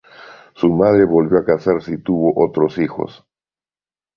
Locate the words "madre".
0.71-1.05